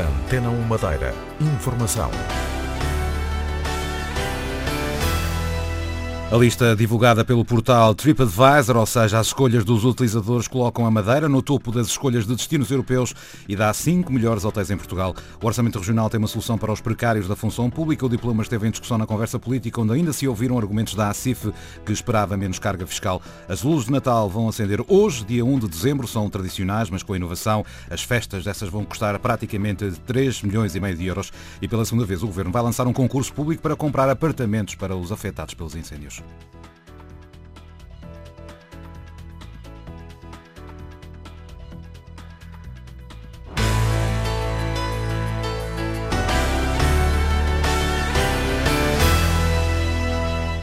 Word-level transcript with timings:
Antena 0.00 0.50
1 0.50 0.62
Madeira. 0.62 1.14
Informação. 1.40 2.10
A 6.32 6.36
lista 6.36 6.74
divulgada 6.74 7.24
pelo 7.24 7.44
portal 7.44 7.94
TripAdvisor, 7.94 8.76
ou 8.76 8.86
seja, 8.86 9.20
as 9.20 9.28
escolhas 9.28 9.64
dos 9.64 9.84
utilizadores, 9.84 10.48
colocam 10.48 10.84
a 10.84 10.90
Madeira 10.90 11.28
no 11.28 11.40
topo 11.40 11.70
das 11.70 11.86
escolhas 11.86 12.26
de 12.26 12.34
destinos 12.34 12.72
europeus 12.72 13.14
e 13.48 13.54
dá 13.54 13.72
cinco 13.72 14.12
melhores 14.12 14.44
hotéis 14.44 14.68
em 14.68 14.76
Portugal. 14.76 15.14
O 15.40 15.46
Orçamento 15.46 15.78
Regional 15.78 16.10
tem 16.10 16.18
uma 16.18 16.26
solução 16.26 16.58
para 16.58 16.72
os 16.72 16.80
precários 16.80 17.28
da 17.28 17.36
função 17.36 17.70
pública. 17.70 18.04
O 18.04 18.08
diploma 18.08 18.42
esteve 18.42 18.66
em 18.66 18.70
discussão 18.70 18.98
na 18.98 19.06
conversa 19.06 19.38
política, 19.38 19.80
onde 19.80 19.92
ainda 19.92 20.12
se 20.12 20.26
ouviram 20.26 20.58
argumentos 20.58 20.94
da 20.94 21.08
ACIF, 21.08 21.52
que 21.86 21.92
esperava 21.92 22.36
menos 22.36 22.58
carga 22.58 22.84
fiscal. 22.84 23.22
As 23.48 23.62
luzes 23.62 23.84
de 23.84 23.92
Natal 23.92 24.28
vão 24.28 24.48
acender 24.48 24.80
hoje, 24.88 25.24
dia 25.24 25.44
1 25.44 25.58
de 25.60 25.68
dezembro, 25.68 26.08
são 26.08 26.28
tradicionais, 26.28 26.90
mas 26.90 27.04
com 27.04 27.12
a 27.12 27.16
inovação, 27.16 27.64
as 27.88 28.02
festas 28.02 28.42
dessas 28.42 28.68
vão 28.68 28.84
custar 28.84 29.16
praticamente 29.20 29.88
3 30.04 30.42
milhões 30.42 30.74
e 30.74 30.80
meio 30.80 30.96
de 30.96 31.06
euros. 31.06 31.32
E 31.62 31.68
pela 31.68 31.84
segunda 31.84 32.06
vez, 32.06 32.24
o 32.24 32.26
Governo 32.26 32.50
vai 32.50 32.62
lançar 32.62 32.88
um 32.88 32.92
concurso 32.92 33.32
público 33.32 33.62
para 33.62 33.76
comprar 33.76 34.08
apartamentos 34.08 34.74
para 34.74 34.96
os 34.96 35.12
afetados 35.12 35.54
pelos 35.54 35.76
incêndios. 35.76 36.13
News. 36.20 36.73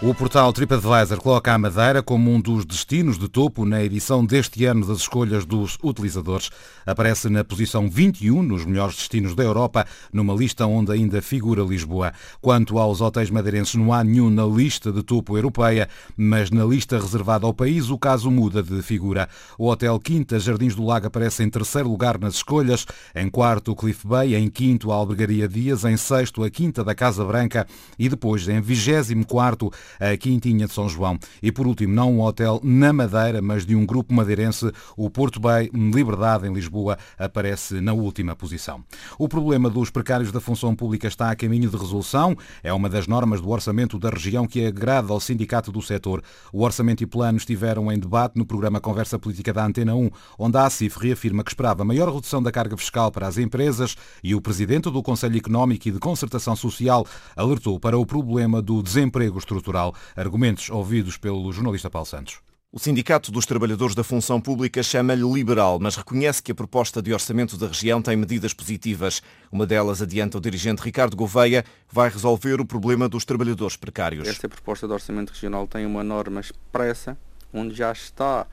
O 0.04 0.16
portal 0.16 0.52
TripAdvisor 0.52 1.22
coloca 1.22 1.54
a 1.54 1.58
Madeira 1.60 2.02
como 2.02 2.32
um 2.32 2.42
dos 2.42 2.66
destinos 2.66 3.20
de 3.20 3.30
topo 3.30 3.68
na 3.68 3.84
edição 3.84 4.26
deste 4.26 4.66
ano 4.66 4.84
das 4.84 4.98
escolhas 4.98 5.46
dos 5.46 5.78
utilizadores. 5.84 6.50
Aparece 6.88 7.30
na 7.30 7.44
posição 7.44 7.88
21 7.88 8.42
nos 8.42 8.66
melhores 8.66 8.96
destinos 8.96 9.36
da 9.36 9.44
Europa, 9.44 9.86
numa 10.12 10.34
lista 10.34 10.66
onde 10.66 10.92
ainda 10.92 11.22
figura 11.22 11.62
Lisboa. 11.62 12.14
Quanto 12.42 12.80
aos 12.80 13.00
hotéis 13.00 13.30
madeirenses, 13.30 13.76
não 13.76 13.94
há 13.94 14.04
nenhum 14.04 14.32
na 14.32 14.44
lista 14.44 14.92
de 14.92 15.04
topo 15.04 15.38
europeia, 15.38 15.88
mas 16.18 16.50
na 16.50 16.66
lista 16.66 17.00
reservada 17.00 17.46
ao 17.46 17.54
país 17.54 17.92
o 17.92 17.98
caso 17.98 18.32
muda 18.32 18.64
de 18.64 18.82
figura. 18.82 19.30
O 19.56 19.68
Hotel 19.70 20.00
Quinta 20.00 20.40
Jardins 20.40 20.74
do 20.74 20.84
Lago 20.84 21.06
aparece 21.06 21.44
em 21.44 21.50
terceiro 21.50 21.88
lugar 21.88 22.18
nas 22.18 22.34
escolhas, 22.34 22.88
em 23.14 23.30
quarto 23.30 23.72
o 23.72 23.76
Cliff 23.76 24.08
Bay, 24.08 24.34
em 24.34 24.50
quinto 24.50 24.92
a 24.92 24.96
Albergaria 24.96 25.48
Dias, 25.48 25.86
em 25.86 25.96
sexto 25.96 26.44
a 26.44 26.50
Quinta 26.50 26.84
da 26.84 26.96
Casa 26.96 27.24
Branca 27.24 27.68
e 28.00 28.10
depois 28.10 28.48
em 28.48 28.60
vigésimo 28.60 29.24
quarto 29.28 29.72
a 30.00 30.16
Quintinha 30.17 30.67
de 30.67 30.73
São 30.73 30.88
João. 30.88 31.17
E 31.42 31.52
por 31.52 31.67
último, 31.67 31.94
não 31.94 32.14
um 32.14 32.22
hotel 32.22 32.59
na 32.64 32.94
Madeira, 32.94 33.42
mas 33.42 33.66
de 33.66 33.75
um 33.75 33.86
grupo 33.86 34.14
madeirense, 34.14 34.72
o 34.95 35.09
Porto 35.09 35.39
Bay 35.39 35.70
Liberdade 35.73 36.47
em 36.47 36.53
Lisboa 36.53 36.97
aparece 37.17 37.81
na 37.81 37.94
última 37.94 38.36
posição. 38.36 38.84
O 39.17 39.28
problema 39.28 39.69
dos 39.69 39.89
precários 39.89 40.31
da 40.31 40.39
função 40.39 40.75
pública 40.75 41.08
está 41.08 41.31
a 41.31 41.36
caminho 41.36 41.69
de 41.69 41.78
resolução. 41.78 42.36
É 42.64 42.72
uma 42.73 42.89
das 42.89 43.08
normas 43.08 43.42
do 43.42 43.50
orçamento 43.50 43.97
da 43.97 44.09
região 44.09 44.47
que 44.47 44.66
agrada 44.66 45.12
ao 45.12 45.19
sindicato 45.19 45.72
do 45.72 45.81
setor. 45.81 46.23
O 46.52 46.64
orçamento 46.64 47.03
e 47.03 47.08
plano 47.08 47.38
estiveram 47.38 47.92
em 47.92 48.00
debate 48.00 48.38
no 48.38 48.45
programa 48.45 48.80
Conversa 48.80 49.17
Política 49.17 49.53
da 49.53 49.66
Antena 49.66 49.95
1, 49.95 50.09
onde 50.38 50.58
a 50.58 50.66
ACIF 50.66 50.97
reafirma 50.97 51.44
que 51.44 51.52
esperava 51.52 51.84
maior 51.84 52.14
redução 52.14 52.42
da 52.42 52.52
carga 52.52 52.78
fiscal 52.78 53.12
para 53.12 53.28
as 53.28 53.38
empresas 53.38 53.95
e 54.23 54.36
o 54.36 54.42
presidente 54.42 54.89
do 54.89 55.03
Conselho 55.03 55.38
Económico 55.38 55.88
e 55.88 55.92
de 55.92 56.00
Concertação 56.00 56.56
Social 56.56 57.06
alertou 57.36 57.80
para 57.80 57.97
o 57.97 58.06
problema 58.06 58.62
do 58.62 58.81
desemprego 58.81 59.38
estrutural. 59.38 59.81
Argumentos 60.16 60.70
ouvidos 60.70 61.18
pelo 61.18 61.52
jornalista 61.52 61.90
Paulo 61.90 62.06
Santos. 62.06 62.40
O 62.74 62.80
Sindicato 62.80 63.34
dos 63.34 63.46
Trabalhadores 63.46 63.94
da 63.94 64.02
Função 64.02 64.40
Pública 64.40 64.81
chama-lhe 64.81 65.30
liberal, 65.30 65.78
mas 65.78 65.97
reconhece 65.97 66.42
que 66.42 66.53
a 66.53 66.56
proposta 66.56 67.02
de 67.02 67.12
orçamento 67.12 67.58
da 67.58 67.68
região 67.68 68.02
tem 68.02 68.16
medidas 68.16 68.53
positivas. 68.53 69.22
Uma 69.52 69.66
delas, 69.66 70.02
adianta 70.02 70.38
o 70.38 70.42
dirigente 70.42 70.81
Ricardo 70.81 71.18
Gouveia, 71.18 71.66
vai 71.92 72.09
resolver 72.09 72.62
o 72.62 72.66
problema 72.66 73.09
dos 73.09 73.25
trabalhadores 73.25 73.75
precários. 73.75 74.25
Esta 74.25 74.47
proposta 74.47 74.88
de 74.88 74.94
orçamento 74.94 75.31
regional 75.31 75.68
tem 75.68 75.86
uma 75.86 76.02
norma 76.02 76.40
expressa, 76.40 77.18
onde 77.53 77.75
já 77.75 77.92
está 77.92 78.48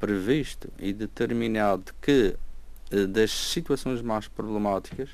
previsto 0.00 0.68
e 0.76 0.92
determinado 0.92 1.92
que 2.02 2.34
eh, 2.90 3.06
das 3.06 3.30
situações 3.30 4.02
mais 4.02 4.26
problemáticas, 4.26 5.10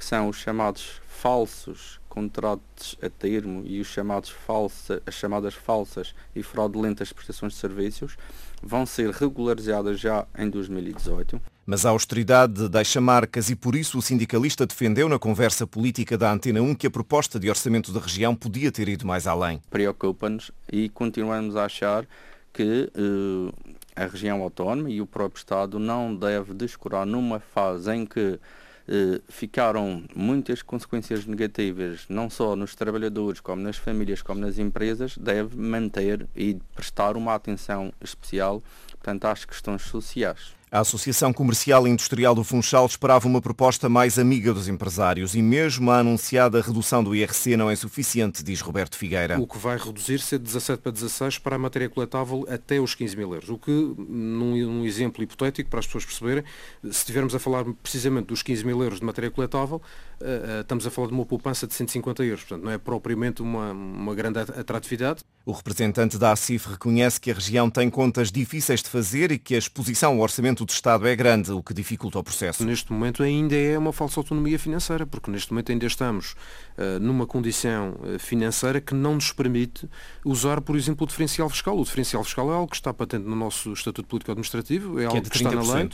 que 0.00 0.04
são 0.06 0.30
os 0.30 0.38
chamados 0.38 0.98
falsos 1.06 2.00
contratos 2.08 2.96
a 3.02 3.10
termo 3.10 3.62
e 3.66 3.82
os 3.82 3.86
chamados 3.86 4.30
falsa, 4.30 5.02
as 5.04 5.14
chamadas 5.14 5.52
falsas 5.52 6.14
e 6.34 6.42
fraudulentas 6.42 7.12
prestações 7.12 7.52
de 7.52 7.58
serviços 7.58 8.16
vão 8.62 8.86
ser 8.86 9.10
regularizadas 9.10 10.00
já 10.00 10.26
em 10.38 10.48
2018. 10.48 11.38
Mas 11.66 11.84
a 11.84 11.90
austeridade 11.90 12.66
deixa 12.70 12.98
marcas 12.98 13.50
e 13.50 13.54
por 13.54 13.76
isso 13.76 13.98
o 13.98 14.02
sindicalista 14.02 14.66
defendeu 14.66 15.06
na 15.06 15.18
conversa 15.18 15.66
política 15.66 16.16
da 16.16 16.32
Antena 16.32 16.62
1 16.62 16.76
que 16.76 16.86
a 16.86 16.90
proposta 16.90 17.38
de 17.38 17.50
orçamento 17.50 17.92
da 17.92 18.00
região 18.00 18.34
podia 18.34 18.72
ter 18.72 18.88
ido 18.88 19.06
mais 19.06 19.26
além. 19.26 19.60
Preocupa-nos 19.68 20.50
e 20.72 20.88
continuamos 20.88 21.56
a 21.56 21.66
achar 21.66 22.06
que 22.54 22.90
eh, 22.94 24.02
a 24.02 24.06
região 24.06 24.40
autónoma 24.40 24.90
e 24.90 25.02
o 25.02 25.06
próprio 25.06 25.38
Estado 25.38 25.78
não 25.78 26.16
deve 26.16 26.54
descurar 26.54 27.04
numa 27.04 27.38
fase 27.38 27.94
em 27.94 28.06
que 28.06 28.40
eh, 28.90 29.20
ficaram 29.28 30.02
muitas 30.14 30.60
consequências 30.62 31.24
negativas, 31.24 32.04
não 32.08 32.28
só 32.28 32.56
nos 32.56 32.74
trabalhadores, 32.74 33.40
como 33.40 33.62
nas 33.62 33.76
famílias, 33.76 34.20
como 34.20 34.40
nas 34.40 34.58
empresas, 34.58 35.16
deve 35.16 35.56
manter 35.56 36.26
e 36.34 36.58
prestar 36.74 37.16
uma 37.16 37.34
atenção 37.34 37.92
especial 38.00 38.62
portanto, 39.00 39.24
às 39.24 39.44
questões 39.44 39.82
sociais. 39.82 40.59
A 40.72 40.80
Associação 40.80 41.32
Comercial 41.32 41.84
e 41.84 41.90
Industrial 41.90 42.32
do 42.32 42.44
Funchal 42.44 42.86
esperava 42.86 43.26
uma 43.26 43.40
proposta 43.40 43.88
mais 43.88 44.20
amiga 44.20 44.54
dos 44.54 44.68
empresários 44.68 45.34
e 45.34 45.42
mesmo 45.42 45.90
a 45.90 45.98
anunciada 45.98 46.60
redução 46.60 47.02
do 47.02 47.12
IRC 47.12 47.56
não 47.56 47.68
é 47.68 47.74
suficiente, 47.74 48.40
diz 48.44 48.60
Roberto 48.60 48.96
Figueira. 48.96 49.40
O 49.40 49.48
que 49.48 49.58
vai 49.58 49.76
reduzir-se 49.76 50.36
é 50.36 50.38
de 50.38 50.44
17 50.44 50.80
para 50.80 50.92
16 50.92 51.38
para 51.38 51.56
a 51.56 51.58
matéria 51.58 51.88
coletável 51.88 52.46
até 52.48 52.78
os 52.78 52.94
15 52.94 53.16
mil 53.16 53.34
euros. 53.34 53.48
O 53.48 53.58
que, 53.58 53.72
num, 53.72 54.84
exemplo 54.84 55.24
hipotético, 55.24 55.68
para 55.68 55.80
as 55.80 55.86
pessoas 55.86 56.04
perceberem, 56.04 56.44
se 56.84 56.90
estivermos 56.90 57.34
a 57.34 57.40
falar 57.40 57.64
precisamente 57.82 58.26
dos 58.26 58.40
15 58.40 58.64
mil 58.64 58.80
euros 58.80 59.00
de 59.00 59.04
matéria 59.04 59.28
coletável, 59.28 59.82
uh, 60.20 60.24
uh, 60.24 60.60
estamos 60.60 60.86
a 60.86 60.90
falar 60.90 61.08
de 61.08 61.14
uma 61.14 61.26
poupança 61.26 61.66
de 61.66 61.74
150 61.74 62.22
euros. 62.22 62.44
Portanto, 62.44 62.64
não 62.64 62.70
é 62.70 62.78
propriamente 62.78 63.42
uma, 63.42 63.72
uma 63.72 64.14
grande 64.14 64.38
atratividade. 64.38 65.24
O 65.44 65.50
representante 65.50 66.16
da 66.16 66.30
ACIF 66.30 66.68
reconhece 66.68 67.20
que 67.20 67.30
a 67.32 67.34
região 67.34 67.68
tem 67.68 67.90
contas 67.90 68.30
difíceis 68.30 68.82
de 68.82 68.88
fazer 68.88 69.32
e 69.32 69.38
que 69.38 69.56
a 69.56 69.58
exposição 69.58 70.12
ao 70.12 70.20
orçamento 70.20 70.59
orçamento 70.60 70.64
do 70.64 70.70
Estado 70.70 71.08
é 71.08 71.16
grande, 71.16 71.52
o 71.52 71.62
que 71.62 71.72
dificulta 71.72 72.18
o 72.18 72.22
processo. 72.22 72.64
Neste 72.64 72.92
momento 72.92 73.22
ainda 73.22 73.56
é 73.56 73.78
uma 73.78 73.92
falsa 73.92 74.20
autonomia 74.20 74.58
financeira, 74.58 75.06
porque 75.06 75.30
neste 75.30 75.52
momento 75.52 75.72
ainda 75.72 75.86
estamos 75.86 76.34
uh, 76.76 76.98
numa 77.00 77.26
condição 77.26 77.96
uh, 78.00 78.18
financeira 78.18 78.80
que 78.80 78.94
não 78.94 79.14
nos 79.14 79.32
permite 79.32 79.88
usar, 80.24 80.60
por 80.60 80.76
exemplo, 80.76 81.04
o 81.04 81.06
diferencial 81.06 81.48
fiscal. 81.48 81.78
O 81.78 81.84
diferencial 81.84 82.24
fiscal 82.24 82.50
é 82.50 82.54
algo 82.54 82.68
que 82.68 82.76
está 82.76 82.92
patente 82.92 83.26
no 83.26 83.36
nosso 83.36 83.72
Estatuto 83.72 84.08
Político 84.08 84.32
Administrativo, 84.32 84.98
é 84.98 85.02
que 85.02 85.06
algo 85.06 85.18
é 85.18 85.30
que 85.30 85.36
está 85.36 85.50
na 85.50 85.62
lei. 85.62 85.90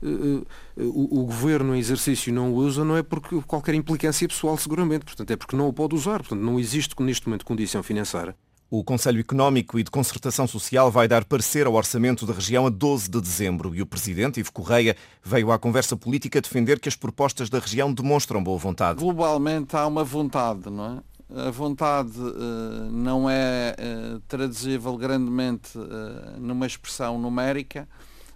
Uh, 0.00 0.46
o, 0.76 1.22
o, 1.22 1.24
governo 1.24 1.74
em 1.74 1.78
exercício 1.80 2.32
não 2.32 2.52
o 2.52 2.54
usa 2.54 2.84
não 2.84 2.96
é 2.96 3.02
porque 3.02 3.42
qualquer 3.42 3.74
implicância 3.74 4.28
pessoal 4.28 4.56
seguramente, 4.56 5.04
portanto 5.04 5.28
é 5.32 5.36
porque 5.36 5.56
não 5.56 5.66
o 5.66 5.72
pode 5.72 5.92
usar, 5.96 6.20
portanto 6.20 6.38
não 6.38 6.60
existe 6.60 6.94
neste 7.02 7.26
momento 7.26 7.44
condição 7.44 7.82
financeira 7.82 8.36
o 8.70 8.84
Conselho 8.84 9.20
Económico 9.20 9.78
e 9.78 9.82
de 9.82 9.90
Concertação 9.90 10.46
Social 10.46 10.90
vai 10.90 11.08
dar 11.08 11.24
parecer 11.24 11.66
ao 11.66 11.74
orçamento 11.74 12.26
da 12.26 12.34
região 12.34 12.66
a 12.66 12.70
12 12.70 13.10
de 13.10 13.20
dezembro 13.20 13.74
e 13.74 13.80
o 13.80 13.86
Presidente, 13.86 14.40
Ivo 14.40 14.52
Correia, 14.52 14.94
veio 15.24 15.50
à 15.50 15.58
conversa 15.58 15.96
política 15.96 16.40
defender 16.40 16.78
que 16.78 16.88
as 16.88 16.94
propostas 16.94 17.48
da 17.48 17.58
região 17.58 17.92
demonstram 17.92 18.42
boa 18.44 18.58
vontade. 18.58 19.00
Globalmente 19.00 19.74
há 19.74 19.86
uma 19.86 20.04
vontade, 20.04 20.68
não 20.68 20.98
é? 20.98 21.46
A 21.48 21.50
vontade 21.50 22.18
uh, 22.18 22.90
não 22.90 23.28
é 23.28 23.74
uh, 23.78 24.20
traduzível 24.28 24.96
grandemente 24.96 25.76
uh, 25.76 26.40
numa 26.40 26.66
expressão 26.66 27.18
numérica, 27.18 27.86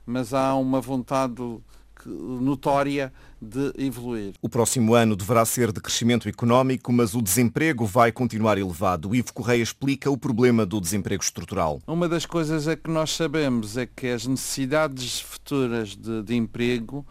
mas 0.04 0.34
há 0.34 0.54
uma 0.54 0.80
vontade 0.80 1.42
notória 2.08 3.12
de 3.40 3.72
evoluir. 3.76 4.34
O 4.40 4.48
próximo 4.48 4.94
ano 4.94 5.16
deverá 5.16 5.44
ser 5.44 5.72
de 5.72 5.80
crescimento 5.80 6.28
económico, 6.28 6.92
mas 6.92 7.14
o 7.14 7.20
desemprego 7.20 7.84
vai 7.84 8.12
continuar 8.12 8.56
elevado. 8.58 9.14
Ivo 9.14 9.32
Correia 9.32 9.62
explica 9.62 10.10
o 10.10 10.16
problema 10.16 10.64
do 10.64 10.80
desemprego 10.80 11.22
estrutural. 11.22 11.80
Uma 11.86 12.08
das 12.08 12.24
coisas 12.24 12.68
é 12.68 12.76
que 12.76 12.90
nós 12.90 13.10
sabemos 13.14 13.76
é 13.76 13.86
que 13.86 14.06
as 14.08 14.26
necessidades 14.26 15.20
futuras 15.20 15.96
de, 15.96 16.22
de 16.22 16.34
emprego 16.36 17.04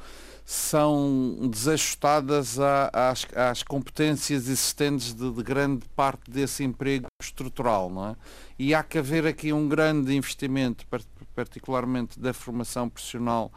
são 0.45 1.49
desajustadas 1.49 2.59
às, 2.59 3.25
às, 3.33 3.63
competências 3.63 4.49
existentes 4.49 5.13
de, 5.13 5.31
de, 5.31 5.43
grande 5.43 5.85
parte 5.95 6.29
desse 6.29 6.61
emprego 6.61 7.07
estrutural. 7.21 7.89
Não 7.89 8.07
é? 8.07 8.15
E 8.59 8.73
há 8.73 8.83
que 8.83 8.97
haver 8.97 9.25
aqui 9.25 9.53
um 9.53 9.69
grande 9.69 10.13
investimento, 10.13 10.85
particularmente 11.33 12.19
da 12.19 12.33
formação 12.33 12.89
profissional 12.89 13.51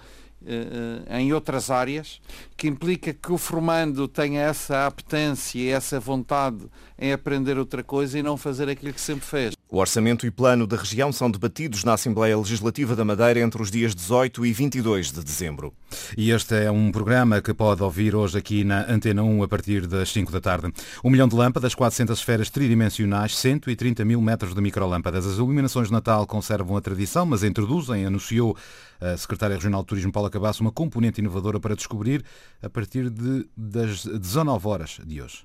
em 1.11 1.33
outras 1.33 1.71
áreas, 1.71 2.21
que 2.57 2.69
implica 2.69 3.13
que 3.13 3.33
o 3.33 3.39
formando 3.39 4.07
tenha 4.07 4.43
essa 4.43 4.87
apetência 4.87 5.59
e 5.59 5.69
essa 5.69 5.99
vontade 5.99 6.65
em 6.99 7.13
aprender 7.13 7.59
outra 7.59 7.83
coisa 7.83 8.19
e 8.19 8.23
não 8.23 8.37
fazer 8.37 8.69
aquilo 8.69 8.93
que 8.93 9.01
sempre 9.01 9.25
fez. 9.25 9.55
O 9.75 9.79
orçamento 9.79 10.25
e 10.25 10.31
plano 10.31 10.69
da 10.69 10.77
região 10.77 11.11
são 11.11 11.29
debatidos 11.29 11.83
na 11.83 11.95
Assembleia 11.95 12.39
Legislativa 12.39 12.95
da 12.95 13.05
Madeira 13.05 13.41
entre 13.41 13.61
os 13.61 13.73
dias 13.73 13.93
18 13.93 14.47
e 14.47 14.53
22 14.53 15.11
de 15.11 15.21
dezembro. 15.21 15.75
E 16.17 16.31
este 16.31 16.55
é 16.55 16.71
um 16.71 16.93
programa 16.93 17.43
que 17.43 17.53
pode 17.53 17.83
ouvir 17.83 18.15
hoje 18.15 18.39
aqui 18.39 18.63
na 18.63 18.89
Antena 18.89 19.25
1 19.25 19.43
a 19.43 19.49
partir 19.49 19.89
das 19.89 20.13
5 20.13 20.31
da 20.31 20.41
tarde. 20.41 20.73
Um 21.03 21.11
milhão 21.11 21.27
de 21.27 21.35
lâmpadas, 21.35 21.75
400 21.75 22.17
esferas 22.17 22.51
tridimensionais, 22.51 23.37
130 23.37 24.05
mil 24.05 24.21
metros 24.21 24.55
de 24.55 24.61
microlâmpadas. 24.61 25.27
As 25.27 25.39
iluminações 25.39 25.89
de 25.89 25.93
Natal 25.93 26.25
conservam 26.25 26.77
a 26.77 26.81
tradição, 26.81 27.27
mas 27.27 27.43
introduzem, 27.43 28.07
anunciou 28.07 28.57
a 29.01 29.17
Secretária 29.17 29.57
Regional 29.57 29.81
de 29.81 29.89
Turismo 29.89 30.13
Paula 30.13 30.31
Cabasso, 30.31 30.63
uma 30.63 30.71
componente 30.71 31.21
inovadora 31.21 31.59
para 31.59 31.75
descobrir 31.75 32.25
a 32.63 32.71
partir 32.71 33.11
de, 33.11 33.45
das 33.57 34.05
19 34.07 34.69
horas 34.69 35.01
de 35.05 35.21
hoje 35.21 35.45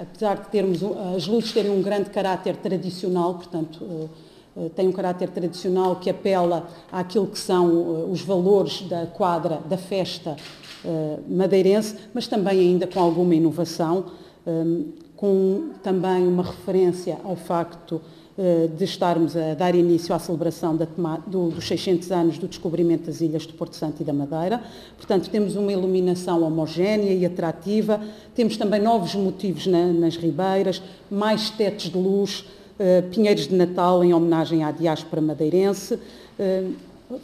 apesar 0.00 0.36
de 0.36 0.48
termos 0.48 0.80
as 1.14 1.26
luzes 1.26 1.52
terem 1.52 1.70
um 1.70 1.82
grande 1.82 2.08
caráter 2.10 2.56
tradicional, 2.56 3.34
portanto, 3.34 3.78
eh, 3.82 4.64
eh, 4.64 4.70
tem 4.74 4.88
um 4.88 4.92
caráter 4.92 5.28
tradicional 5.28 5.96
que 5.96 6.08
apela 6.08 6.66
àquilo 6.90 7.26
que 7.26 7.38
são 7.38 7.68
eh, 7.68 8.10
os 8.10 8.22
valores 8.22 8.82
da 8.82 9.06
quadra, 9.06 9.60
da 9.68 9.76
festa 9.76 10.36
madeirense, 11.28 11.94
mas 12.14 12.26
também 12.26 12.58
ainda 12.58 12.86
com 12.86 12.98
alguma 12.98 13.34
inovação, 13.34 14.06
com 15.14 15.72
também 15.82 16.26
uma 16.26 16.42
referência 16.42 17.18
ao 17.22 17.36
facto 17.36 18.00
de 18.74 18.84
estarmos 18.84 19.36
a 19.36 19.52
dar 19.52 19.74
início 19.74 20.14
à 20.14 20.18
celebração 20.18 20.74
da, 20.74 20.86
do, 21.26 21.50
dos 21.50 21.68
600 21.68 22.10
anos 22.10 22.38
do 22.38 22.48
descobrimento 22.48 23.04
das 23.04 23.20
ilhas 23.20 23.42
de 23.42 23.52
Porto 23.52 23.76
Santo 23.76 24.00
e 24.00 24.04
da 24.04 24.14
Madeira. 24.14 24.62
Portanto, 24.96 25.28
temos 25.28 25.56
uma 25.56 25.70
iluminação 25.70 26.42
homogénea 26.42 27.12
e 27.12 27.26
atrativa, 27.26 28.00
temos 28.34 28.56
também 28.56 28.80
novos 28.80 29.14
motivos 29.14 29.66
na, 29.66 29.86
nas 29.88 30.16
ribeiras, 30.16 30.82
mais 31.10 31.50
tetos 31.50 31.90
de 31.90 31.98
luz, 31.98 32.40
uh, 32.78 33.08
pinheiros 33.10 33.46
de 33.46 33.54
Natal 33.54 34.02
em 34.02 34.14
homenagem 34.14 34.64
à 34.64 34.70
diáspora 34.70 35.20
madeirense. 35.20 35.94
Uh, 35.94 36.74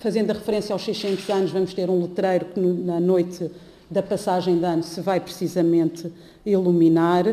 fazendo 0.00 0.32
a 0.32 0.34
referência 0.34 0.74
aos 0.74 0.84
600 0.84 1.30
anos, 1.30 1.50
vamos 1.50 1.72
ter 1.72 1.88
um 1.88 2.02
letreiro 2.02 2.44
que 2.46 2.60
na 2.60 3.00
noite 3.00 3.50
da 3.90 4.02
passagem 4.02 4.58
de 4.58 4.64
ano 4.66 4.82
se 4.82 5.00
vai 5.00 5.20
precisamente 5.20 6.12
iluminar, 6.44 7.24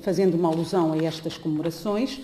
fazendo 0.00 0.34
uma 0.34 0.48
alusão 0.48 0.92
a 0.92 0.96
estas 0.96 1.38
comemorações. 1.38 2.20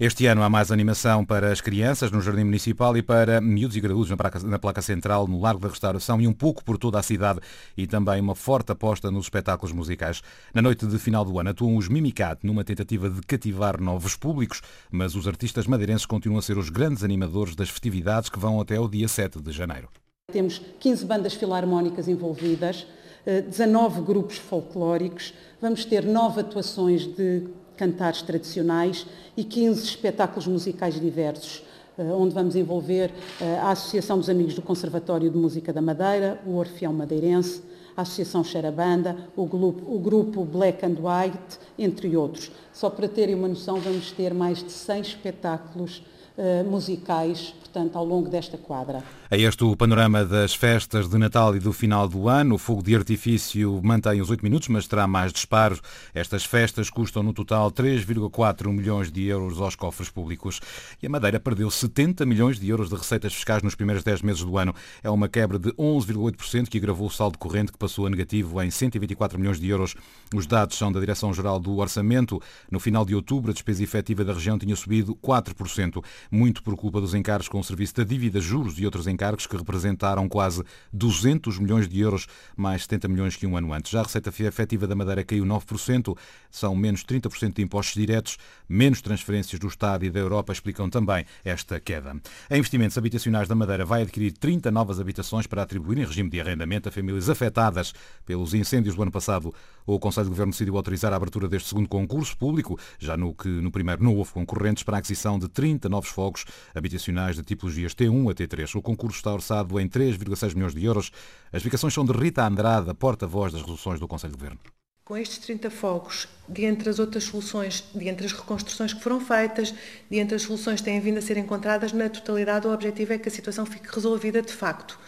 Este 0.00 0.24
ano 0.24 0.42
há 0.42 0.48
mais 0.48 0.72
animação 0.72 1.26
para 1.26 1.52
as 1.52 1.60
crianças 1.60 2.10
no 2.10 2.22
Jardim 2.22 2.44
Municipal 2.44 2.96
e 2.96 3.02
para 3.02 3.38
miúdos 3.38 3.76
e 3.76 3.82
graúdos 3.82 4.08
na 4.08 4.16
placa, 4.16 4.38
na 4.38 4.58
placa 4.58 4.80
Central, 4.80 5.28
no 5.28 5.38
Largo 5.38 5.60
da 5.60 5.68
Restauração 5.68 6.18
e 6.22 6.26
um 6.26 6.32
pouco 6.32 6.64
por 6.64 6.78
toda 6.78 6.98
a 6.98 7.02
cidade 7.02 7.38
e 7.76 7.86
também 7.86 8.18
uma 8.18 8.34
forte 8.34 8.72
aposta 8.72 9.10
nos 9.10 9.26
espetáculos 9.26 9.74
musicais. 9.74 10.22
Na 10.54 10.62
noite 10.62 10.86
de 10.86 10.98
final 10.98 11.22
do 11.22 11.38
ano 11.38 11.50
atuam 11.50 11.76
os 11.76 11.86
Mimicat 11.86 12.46
numa 12.46 12.64
tentativa 12.64 13.10
de 13.10 13.20
cativar 13.20 13.78
novos 13.78 14.16
públicos, 14.16 14.62
mas 14.90 15.14
os 15.14 15.28
artistas 15.28 15.66
madeirenses 15.66 16.06
continuam 16.06 16.38
a 16.38 16.42
ser 16.42 16.56
os 16.56 16.70
grandes 16.70 17.04
animadores 17.04 17.54
das 17.54 17.68
festividades 17.68 18.30
que 18.30 18.38
vão 18.38 18.58
até 18.58 18.80
o 18.80 18.88
dia 18.88 19.06
7 19.06 19.38
de 19.38 19.52
janeiro. 19.52 19.90
Temos 20.32 20.62
15 20.80 21.04
bandas 21.04 21.34
filarmónicas 21.34 22.08
envolvidas, 22.08 22.86
19 23.26 23.98
eh, 23.98 24.02
grupos 24.02 24.38
folclóricos, 24.38 25.34
vamos 25.60 25.84
ter 25.84 26.06
nove 26.06 26.40
atuações 26.40 27.04
de 27.04 27.46
cantares 27.80 28.20
tradicionais 28.20 29.06
e 29.34 29.42
15 29.42 29.82
espetáculos 29.82 30.46
musicais 30.46 31.00
diversos, 31.00 31.64
eh, 31.96 32.02
onde 32.02 32.34
vamos 32.34 32.54
envolver 32.54 33.10
eh, 33.40 33.58
a 33.58 33.70
Associação 33.70 34.18
dos 34.18 34.28
Amigos 34.28 34.52
do 34.54 34.60
Conservatório 34.60 35.30
de 35.30 35.38
Música 35.38 35.72
da 35.72 35.80
Madeira, 35.80 36.38
o 36.46 36.56
Orfeão 36.56 36.92
Madeirense, 36.92 37.62
a 37.96 38.02
Associação 38.02 38.44
Xarabanda, 38.44 39.16
o 39.34 39.46
grupo, 39.46 39.94
o 39.94 39.98
grupo 39.98 40.44
Black 40.44 40.84
and 40.84 40.96
White, 41.00 41.58
entre 41.78 42.14
outros. 42.14 42.52
Só 42.70 42.90
para 42.90 43.08
terem 43.08 43.34
uma 43.34 43.48
noção, 43.48 43.80
vamos 43.80 44.12
ter 44.12 44.34
mais 44.34 44.62
de 44.62 44.70
100 44.70 45.00
espetáculos 45.00 46.02
uh, 46.38 46.68
musicais 46.70 47.54
portanto, 47.70 47.96
ao 47.96 48.04
longo 48.04 48.28
desta 48.28 48.58
quadra. 48.58 49.02
É 49.32 49.40
este 49.40 49.62
o 49.62 49.76
panorama 49.76 50.24
das 50.24 50.56
festas 50.56 51.08
de 51.08 51.16
Natal 51.16 51.54
e 51.54 51.60
do 51.60 51.72
final 51.72 52.08
do 52.08 52.28
ano. 52.28 52.56
O 52.56 52.58
fogo 52.58 52.82
de 52.82 52.96
artifício 52.96 53.80
mantém 53.80 54.20
os 54.20 54.28
8 54.28 54.42
minutos, 54.42 54.66
mas 54.66 54.88
terá 54.88 55.06
mais 55.06 55.32
disparos. 55.32 55.80
Estas 56.12 56.44
festas 56.44 56.90
custam 56.90 57.22
no 57.22 57.32
total 57.32 57.70
3,4 57.70 58.72
milhões 58.72 59.08
de 59.08 59.26
euros 59.26 59.60
aos 59.60 59.76
cofres 59.76 60.10
públicos. 60.10 60.60
E 61.00 61.06
a 61.06 61.08
Madeira 61.08 61.38
perdeu 61.38 61.70
70 61.70 62.26
milhões 62.26 62.58
de 62.58 62.68
euros 62.68 62.88
de 62.88 62.96
receitas 62.96 63.32
fiscais 63.32 63.62
nos 63.62 63.76
primeiros 63.76 64.02
10 64.02 64.20
meses 64.22 64.42
do 64.42 64.58
ano. 64.58 64.74
É 65.00 65.08
uma 65.08 65.28
quebra 65.28 65.60
de 65.60 65.70
11,8% 65.74 66.68
que 66.68 66.78
agravou 66.78 67.06
o 67.06 67.10
saldo 67.10 67.38
corrente, 67.38 67.70
que 67.70 67.78
passou 67.78 68.06
a 68.06 68.10
negativo 68.10 68.60
em 68.60 68.68
124 68.68 69.38
milhões 69.38 69.60
de 69.60 69.68
euros. 69.68 69.94
Os 70.34 70.44
dados 70.44 70.76
são 70.76 70.90
da 70.90 70.98
Direção-Geral 70.98 71.60
do 71.60 71.76
Orçamento. 71.76 72.42
No 72.68 72.80
final 72.80 73.04
de 73.04 73.14
outubro, 73.14 73.52
a 73.52 73.54
despesa 73.54 73.84
efetiva 73.84 74.24
da 74.24 74.32
região 74.32 74.58
tinha 74.58 74.74
subido 74.74 75.14
4%, 75.14 76.04
muito 76.32 76.64
por 76.64 76.74
culpa 76.74 77.00
dos 77.00 77.14
encargos 77.14 77.46
com 77.46 77.60
o 77.60 77.64
serviço 77.64 77.94
da 77.94 78.02
dívida, 78.02 78.40
juros 78.40 78.76
e 78.76 78.84
outros 78.84 79.06
encargos 79.06 79.19
que 79.46 79.56
representaram 79.56 80.26
quase 80.26 80.64
200 80.92 81.58
milhões 81.58 81.86
de 81.86 82.00
euros, 82.00 82.26
mais 82.56 82.82
70 82.82 83.08
milhões 83.08 83.36
que 83.36 83.46
um 83.46 83.54
ano 83.54 83.74
antes. 83.74 83.92
Já 83.92 84.00
a 84.00 84.04
receita 84.04 84.30
efetiva 84.30 84.86
da 84.86 84.94
Madeira 84.94 85.22
caiu 85.22 85.44
9%, 85.44 86.16
são 86.50 86.74
menos 86.74 87.04
30% 87.04 87.56
de 87.56 87.62
impostos 87.62 87.94
diretos, 87.94 88.38
menos 88.66 89.02
transferências 89.02 89.60
do 89.60 89.68
Estado 89.68 90.06
e 90.06 90.10
da 90.10 90.18
Europa 90.18 90.52
explicam 90.52 90.88
também 90.88 91.26
esta 91.44 91.78
queda. 91.78 92.16
A 92.48 92.56
Investimentos 92.56 92.96
Habitacionais 92.96 93.46
da 93.46 93.54
Madeira 93.54 93.84
vai 93.84 94.02
adquirir 94.02 94.32
30 94.32 94.70
novas 94.70 94.98
habitações 94.98 95.46
para 95.46 95.62
atribuir 95.62 95.98
em 95.98 96.06
regime 96.06 96.30
de 96.30 96.40
arrendamento 96.40 96.88
a 96.88 96.92
famílias 96.92 97.28
afetadas 97.28 97.92
pelos 98.24 98.54
incêndios 98.54 98.94
do 98.94 99.02
ano 99.02 99.12
passado. 99.12 99.54
O 99.86 99.98
Conselho 99.98 100.24
de 100.24 100.30
Governo 100.30 100.52
decidiu 100.52 100.76
autorizar 100.76 101.12
a 101.12 101.16
abertura 101.16 101.46
deste 101.46 101.68
segundo 101.68 101.88
concurso 101.88 102.36
público, 102.38 102.78
já 102.98 103.16
no 103.16 103.34
que 103.34 103.48
no 103.48 103.70
primeiro 103.70 104.02
não 104.02 104.16
houve 104.16 104.32
concorrentes, 104.32 104.82
para 104.82 104.96
a 104.96 104.98
aquisição 105.00 105.38
de 105.38 105.48
30 105.48 105.88
novos 105.90 106.08
fogos 106.08 106.44
habitacionais 106.74 107.36
de 107.36 107.42
tipologias 107.42 107.94
T1 107.94 108.30
a 108.30 108.34
T3. 108.34 108.76
O 108.76 108.82
concurso 108.82 109.09
está 109.16 109.32
orçado 109.32 109.78
em 109.80 109.88
3,6 109.88 110.54
milhões 110.54 110.74
de 110.74 110.84
euros. 110.84 111.10
As 111.52 111.58
explicações 111.58 111.94
são 111.94 112.04
de 112.04 112.12
Rita 112.12 112.46
Andrade, 112.46 112.92
porta-voz 112.94 113.52
das 113.52 113.62
resoluções 113.62 113.98
do 113.98 114.08
Conselho 114.08 114.32
de 114.32 114.38
Governo. 114.38 114.60
Com 115.04 115.16
estes 115.16 115.38
30 115.38 115.70
fogos, 115.70 116.28
dentre 116.48 116.88
as 116.88 116.98
outras 116.98 117.24
soluções, 117.24 117.84
dentre 117.94 118.26
as 118.26 118.32
reconstruções 118.32 118.92
que 118.92 119.02
foram 119.02 119.20
feitas, 119.20 119.74
dentre 120.08 120.36
as 120.36 120.42
soluções 120.42 120.80
que 120.80 120.84
têm 120.84 121.00
vindo 121.00 121.18
a 121.18 121.22
ser 121.22 121.36
encontradas, 121.36 121.92
na 121.92 122.08
totalidade 122.08 122.66
o 122.66 122.72
objetivo 122.72 123.12
é 123.12 123.18
que 123.18 123.28
a 123.28 123.32
situação 123.32 123.66
fique 123.66 123.92
resolvida 123.92 124.40
de 124.40 124.52
facto. 124.52 124.98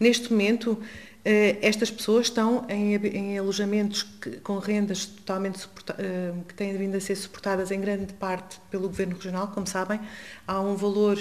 Neste 0.00 0.32
momento, 0.32 0.80
eh, 1.22 1.58
estas 1.60 1.90
pessoas 1.90 2.26
estão 2.26 2.64
em, 2.70 3.38
alojamentos 3.38 4.02
com 4.42 4.58
rendas 4.58 5.04
totalmente 5.04 5.68
eh, 5.98 6.32
que 6.48 6.54
têm 6.54 6.74
vindo 6.78 6.96
a 6.96 7.00
ser 7.00 7.14
suportadas 7.16 7.70
em 7.70 7.78
grande 7.80 8.14
parte 8.14 8.58
pelo 8.70 8.88
Governo 8.88 9.16
Regional, 9.16 9.48
como 9.48 9.66
sabem, 9.66 10.00
há 10.46 10.58
um 10.60 10.74
valor 10.74 11.18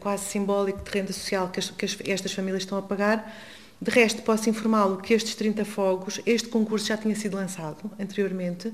quase 0.00 0.24
simbólico 0.24 0.82
de 0.82 0.90
renda 0.90 1.12
social 1.12 1.48
que, 1.48 1.60
as, 1.60 1.70
que 1.70 2.10
estas 2.10 2.32
famílias 2.32 2.62
estão 2.62 2.78
a 2.78 2.82
pagar. 2.82 3.34
De 3.80 3.90
resto, 3.90 4.22
posso 4.22 4.48
informá-lo 4.48 4.96
que 4.96 5.12
estes 5.12 5.34
30 5.34 5.64
fogos, 5.64 6.20
este 6.24 6.48
concurso 6.48 6.86
já 6.86 6.96
tinha 6.96 7.14
sido 7.14 7.36
lançado 7.36 7.90
anteriormente. 7.98 8.72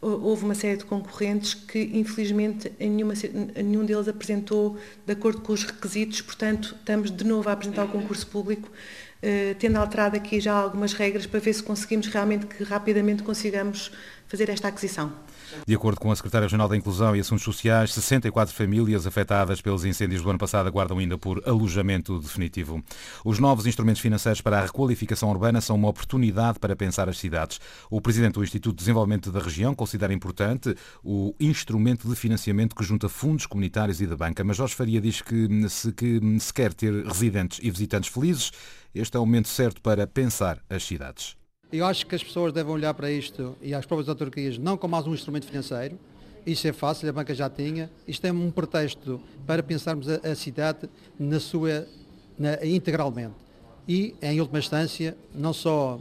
Houve 0.00 0.44
uma 0.44 0.54
série 0.54 0.76
de 0.76 0.84
concorrentes 0.84 1.54
que, 1.54 1.90
infelizmente, 1.92 2.70
nenhuma, 2.78 3.14
nenhum 3.56 3.84
deles 3.84 4.06
apresentou 4.06 4.78
de 5.04 5.12
acordo 5.12 5.40
com 5.40 5.52
os 5.52 5.64
requisitos, 5.64 6.20
portanto, 6.20 6.76
estamos 6.78 7.10
de 7.10 7.24
novo 7.24 7.48
a 7.48 7.52
apresentar 7.52 7.84
o 7.84 7.88
concurso 7.88 8.24
público, 8.28 8.70
eh, 9.20 9.56
tendo 9.58 9.76
alterado 9.76 10.16
aqui 10.16 10.38
já 10.38 10.52
algumas 10.54 10.92
regras 10.92 11.26
para 11.26 11.40
ver 11.40 11.52
se 11.52 11.64
conseguimos 11.64 12.06
realmente 12.06 12.46
que 12.46 12.62
rapidamente 12.62 13.24
consigamos 13.24 13.90
fazer 14.28 14.48
esta 14.50 14.68
aquisição. 14.68 15.12
De 15.66 15.74
acordo 15.74 16.00
com 16.00 16.10
a 16.10 16.16
Secretária 16.16 16.46
Regional 16.46 16.68
da 16.68 16.76
Inclusão 16.76 17.14
e 17.14 17.20
Assuntos 17.20 17.44
Sociais, 17.44 17.92
64 17.92 18.54
famílias 18.54 19.06
afetadas 19.06 19.60
pelos 19.60 19.84
incêndios 19.84 20.22
do 20.22 20.30
ano 20.30 20.38
passado 20.38 20.66
aguardam 20.66 20.98
ainda 20.98 21.16
por 21.16 21.42
alojamento 21.46 22.18
definitivo. 22.18 22.82
Os 23.24 23.38
novos 23.38 23.66
instrumentos 23.66 24.00
financeiros 24.00 24.40
para 24.40 24.58
a 24.58 24.62
requalificação 24.62 25.30
urbana 25.30 25.60
são 25.60 25.76
uma 25.76 25.88
oportunidade 25.88 26.58
para 26.58 26.76
pensar 26.76 27.08
as 27.08 27.18
cidades. 27.18 27.60
O 27.90 28.00
Presidente 28.00 28.34
do 28.34 28.42
Instituto 28.42 28.76
de 28.76 28.80
Desenvolvimento 28.80 29.30
da 29.30 29.40
Região 29.40 29.74
considera 29.74 30.12
importante 30.12 30.74
o 31.02 31.34
instrumento 31.40 32.08
de 32.08 32.14
financiamento 32.14 32.74
que 32.74 32.84
junta 32.84 33.08
fundos 33.08 33.46
comunitários 33.46 34.00
e 34.00 34.06
da 34.06 34.16
banca, 34.16 34.44
mas 34.44 34.56
Jorge 34.56 34.74
Faria 34.74 35.00
diz 35.00 35.22
que 35.22 35.68
se, 35.68 35.92
que 35.92 36.20
se 36.40 36.52
quer 36.52 36.74
ter 36.74 37.06
residentes 37.06 37.58
e 37.62 37.70
visitantes 37.70 38.10
felizes, 38.10 38.50
este 38.94 39.16
é 39.16 39.20
o 39.20 39.26
momento 39.26 39.48
certo 39.48 39.80
para 39.80 40.06
pensar 40.06 40.58
as 40.68 40.84
cidades. 40.84 41.37
Eu 41.70 41.84
acho 41.84 42.06
que 42.06 42.14
as 42.14 42.24
pessoas 42.24 42.50
devem 42.50 42.72
olhar 42.72 42.94
para 42.94 43.10
isto 43.10 43.54
e 43.60 43.74
às 43.74 43.84
próprias 43.84 44.08
autarquias 44.08 44.56
não 44.56 44.78
como 44.78 44.92
mais 44.92 45.06
um 45.06 45.12
instrumento 45.12 45.46
financeiro. 45.46 45.98
Isso 46.46 46.66
é 46.66 46.72
fácil, 46.72 47.06
a 47.10 47.12
banca 47.12 47.34
já 47.34 47.50
tinha. 47.50 47.90
Isto 48.06 48.26
é 48.26 48.32
um 48.32 48.50
pretexto 48.50 49.20
para 49.46 49.62
pensarmos 49.62 50.08
a, 50.08 50.14
a 50.16 50.34
cidade 50.34 50.88
na 51.18 51.38
sua, 51.38 51.86
na, 52.38 52.64
integralmente. 52.64 53.34
E, 53.86 54.14
em 54.22 54.40
última 54.40 54.58
instância, 54.58 55.14
não 55.34 55.52
só 55.52 56.00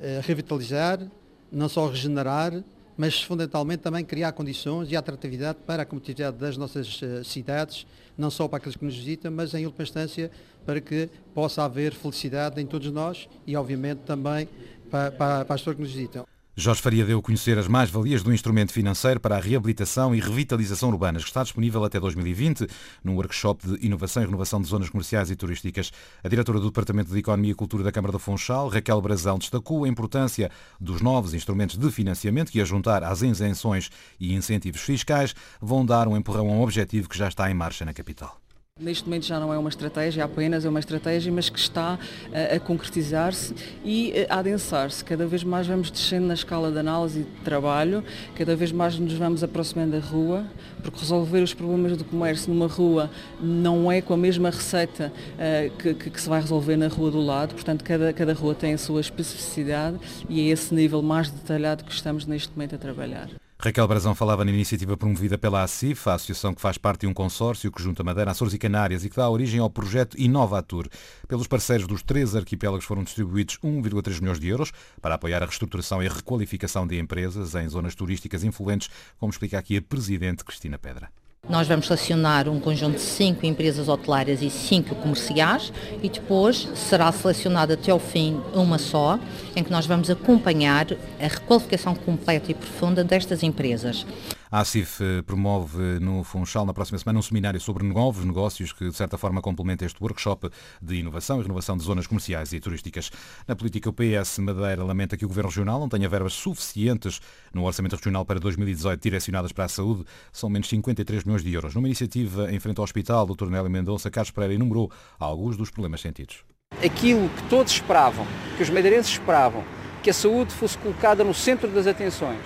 eh, 0.00 0.20
revitalizar, 0.22 1.06
não 1.52 1.68
só 1.68 1.88
regenerar, 1.88 2.64
mas 2.96 3.22
fundamentalmente 3.22 3.82
também 3.82 4.04
criar 4.04 4.32
condições 4.32 4.90
e 4.90 4.96
atratividade 4.96 5.58
para 5.66 5.82
a 5.82 5.86
competitividade 5.86 6.38
das 6.38 6.56
nossas 6.56 7.00
uh, 7.02 7.22
cidades, 7.22 7.86
não 8.16 8.30
só 8.30 8.48
para 8.48 8.56
aqueles 8.56 8.76
que 8.76 8.84
nos 8.84 8.96
visitam, 8.96 9.30
mas 9.30 9.52
em 9.52 9.66
última 9.66 9.82
instância 9.82 10.30
para 10.64 10.80
que 10.80 11.08
possa 11.34 11.62
haver 11.62 11.92
felicidade 11.92 12.60
em 12.60 12.66
todos 12.66 12.90
nós 12.90 13.28
e 13.46 13.54
obviamente 13.54 13.98
também 13.98 14.48
para, 14.96 15.44
para, 15.44 15.54
as 15.54 15.60
pessoas 15.60 15.76
que 15.76 15.82
nos 15.82 15.92
visitam. 15.92 16.26
Jorge 16.58 16.80
Faria 16.80 17.04
deu 17.04 17.18
a 17.18 17.22
conhecer 17.22 17.58
as 17.58 17.68
mais-valias 17.68 18.22
do 18.22 18.32
instrumento 18.32 18.72
financeiro 18.72 19.20
para 19.20 19.36
a 19.36 19.38
reabilitação 19.38 20.14
e 20.14 20.20
revitalização 20.20 20.88
urbanas, 20.88 21.22
que 21.22 21.28
está 21.28 21.42
disponível 21.42 21.84
até 21.84 22.00
2020 22.00 22.66
num 23.04 23.14
workshop 23.14 23.68
de 23.68 23.84
inovação 23.84 24.22
e 24.22 24.24
renovação 24.24 24.58
de 24.58 24.66
zonas 24.66 24.88
comerciais 24.88 25.30
e 25.30 25.36
turísticas. 25.36 25.92
A 26.24 26.28
diretora 26.28 26.58
do 26.58 26.68
Departamento 26.68 27.12
de 27.12 27.18
Economia 27.18 27.50
e 27.50 27.54
Cultura 27.54 27.84
da 27.84 27.92
Câmara 27.92 28.10
do 28.10 28.18
Funchal, 28.18 28.68
Raquel 28.68 29.02
Brazão, 29.02 29.38
destacou 29.38 29.84
a 29.84 29.88
importância 29.88 30.50
dos 30.80 31.02
novos 31.02 31.34
instrumentos 31.34 31.76
de 31.76 31.90
financiamento 31.90 32.50
que, 32.50 32.60
a 32.62 32.64
juntar 32.64 33.04
às 33.04 33.20
isenções 33.20 33.90
e 34.18 34.34
incentivos 34.34 34.80
fiscais, 34.80 35.34
vão 35.60 35.84
dar 35.84 36.08
um 36.08 36.16
empurrão 36.16 36.48
a 36.48 36.52
um 36.52 36.62
objetivo 36.62 37.06
que 37.06 37.18
já 37.18 37.28
está 37.28 37.50
em 37.50 37.54
marcha 37.54 37.84
na 37.84 37.92
capital. 37.92 38.40
Neste 38.78 39.04
momento 39.04 39.24
já 39.24 39.40
não 39.40 39.50
é 39.50 39.56
uma 39.56 39.70
estratégia 39.70 40.22
apenas, 40.22 40.66
é 40.66 40.68
uma 40.68 40.78
estratégia, 40.78 41.32
mas 41.32 41.48
que 41.48 41.58
está 41.58 41.94
uh, 41.94 42.56
a 42.56 42.60
concretizar-se 42.60 43.54
e 43.82 44.12
uh, 44.12 44.26
a 44.28 44.38
adensar-se. 44.40 45.02
Cada 45.02 45.26
vez 45.26 45.42
mais 45.42 45.66
vamos 45.66 45.90
descendo 45.90 46.26
na 46.26 46.34
escala 46.34 46.70
de 46.70 46.78
análise 46.78 47.20
de 47.20 47.40
trabalho, 47.42 48.04
cada 48.34 48.54
vez 48.54 48.72
mais 48.72 48.98
nos 48.98 49.14
vamos 49.14 49.42
aproximando 49.42 49.92
da 49.92 50.06
rua, 50.06 50.44
porque 50.82 51.00
resolver 51.00 51.42
os 51.42 51.54
problemas 51.54 51.96
do 51.96 52.04
comércio 52.04 52.52
numa 52.52 52.66
rua 52.66 53.10
não 53.40 53.90
é 53.90 54.02
com 54.02 54.12
a 54.12 54.16
mesma 54.18 54.50
receita 54.50 55.10
uh, 55.10 55.74
que, 55.78 55.94
que, 55.94 56.10
que, 56.10 56.20
se 56.20 56.28
vai 56.28 56.42
resolver 56.42 56.76
na 56.76 56.88
rua 56.88 57.10
do 57.10 57.20
lado, 57.22 57.54
portanto 57.54 57.82
cada, 57.82 58.12
cada 58.12 58.34
rua 58.34 58.54
tem 58.54 58.74
a 58.74 58.78
sua 58.78 59.00
especificidade 59.00 59.98
e 60.28 60.38
é 60.38 60.52
esse 60.52 60.74
nível 60.74 61.00
mais 61.00 61.30
detalhado 61.30 61.82
que 61.82 61.92
estamos 61.92 62.26
neste 62.26 62.52
momento 62.52 62.74
a 62.74 62.78
trabalhar. 62.78 63.30
Raquel 63.66 63.88
Brazão 63.88 64.14
falava 64.14 64.44
na 64.44 64.52
iniciativa 64.52 64.96
promovida 64.96 65.36
pela 65.36 65.64
ACIF, 65.64 66.08
a 66.08 66.14
associação 66.14 66.54
que 66.54 66.60
faz 66.60 66.78
parte 66.78 67.00
de 67.00 67.08
um 67.08 67.12
consórcio 67.12 67.72
que 67.72 67.82
junta 67.82 68.04
Madeira, 68.04 68.30
Açores 68.30 68.54
e 68.54 68.58
Canárias 68.58 69.04
e 69.04 69.10
que 69.10 69.16
dá 69.16 69.28
origem 69.28 69.58
ao 69.58 69.68
projeto 69.68 70.16
Inovatur. 70.16 70.88
Pelos 71.26 71.48
parceiros 71.48 71.84
dos 71.84 72.00
três 72.00 72.36
arquipélagos 72.36 72.84
foram 72.84 73.02
distribuídos 73.02 73.58
1,3 73.58 74.20
milhões 74.20 74.38
de 74.38 74.46
euros 74.46 74.70
para 75.02 75.16
apoiar 75.16 75.42
a 75.42 75.46
reestruturação 75.46 76.00
e 76.00 76.06
requalificação 76.06 76.86
de 76.86 76.96
empresas 76.96 77.56
em 77.56 77.68
zonas 77.68 77.96
turísticas 77.96 78.44
influentes, 78.44 78.88
como 79.18 79.32
explica 79.32 79.58
aqui 79.58 79.76
a 79.78 79.82
Presidente 79.82 80.44
Cristina 80.44 80.78
Pedra. 80.78 81.10
Nós 81.48 81.68
vamos 81.68 81.86
selecionar 81.86 82.48
um 82.48 82.58
conjunto 82.58 82.96
de 82.96 83.02
cinco 83.02 83.46
empresas 83.46 83.88
hotelares 83.88 84.42
e 84.42 84.50
cinco 84.50 84.96
comerciais 84.96 85.72
e 86.02 86.08
depois 86.08 86.68
será 86.74 87.10
selecionada 87.12 87.74
até 87.74 87.92
ao 87.92 88.00
fim 88.00 88.40
uma 88.52 88.78
só, 88.78 89.16
em 89.54 89.62
que 89.62 89.70
nós 89.70 89.86
vamos 89.86 90.10
acompanhar 90.10 90.88
a 91.20 91.28
requalificação 91.28 91.94
completa 91.94 92.50
e 92.50 92.54
profunda 92.54 93.04
destas 93.04 93.44
empresas. 93.44 94.04
A 94.50 94.60
ACIF 94.60 95.02
eh, 95.02 95.22
promove 95.22 95.98
no 95.98 96.22
Funchal 96.22 96.64
na 96.64 96.72
próxima 96.72 96.98
semana 96.98 97.18
um 97.18 97.22
seminário 97.22 97.60
sobre 97.60 97.84
novos 97.84 98.24
negócios 98.24 98.72
que, 98.72 98.88
de 98.88 98.96
certa 98.96 99.18
forma, 99.18 99.42
complementa 99.42 99.84
este 99.84 100.00
workshop 100.00 100.50
de 100.80 100.94
inovação 100.94 101.40
e 101.40 101.42
renovação 101.42 101.76
de 101.76 101.82
zonas 101.82 102.06
comerciais 102.06 102.52
e 102.52 102.60
turísticas. 102.60 103.10
Na 103.46 103.56
política, 103.56 103.90
o 103.90 103.92
PS 103.92 104.38
Madeira 104.38 104.84
lamenta 104.84 105.16
que 105.16 105.24
o 105.24 105.28
Governo 105.28 105.50
Regional 105.50 105.80
não 105.80 105.88
tenha 105.88 106.08
verbas 106.08 106.34
suficientes 106.34 107.20
no 107.52 107.64
Orçamento 107.64 107.96
Regional 107.96 108.24
para 108.24 108.38
2018 108.38 109.02
direcionadas 109.02 109.50
para 109.50 109.64
a 109.64 109.68
saúde. 109.68 110.04
São 110.32 110.48
menos 110.48 110.68
53 110.68 111.24
milhões 111.24 111.42
de 111.42 111.52
euros. 111.52 111.74
Numa 111.74 111.88
iniciativa 111.88 112.52
em 112.52 112.60
frente 112.60 112.78
ao 112.78 112.84
hospital, 112.84 113.26
Dr. 113.26 113.46
Nélio 113.46 113.68
Mendonça 113.68 114.10
Carlos 114.12 114.30
Pereira 114.30 114.54
enumerou 114.54 114.92
alguns 115.18 115.56
dos 115.56 115.70
problemas 115.70 116.00
sentidos. 116.00 116.44
Aquilo 116.84 117.28
que 117.30 117.42
todos 117.48 117.72
esperavam, 117.72 118.24
que 118.56 118.62
os 118.62 118.70
madeirenses 118.70 119.12
esperavam, 119.12 119.64
que 120.04 120.10
a 120.10 120.14
saúde 120.14 120.54
fosse 120.54 120.78
colocada 120.78 121.24
no 121.24 121.34
centro 121.34 121.68
das 121.68 121.86
atenções, 121.86 122.38